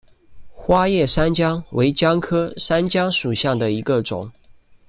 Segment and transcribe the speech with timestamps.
[0.47, 4.31] 花叶山姜为姜科山姜属下的一个种。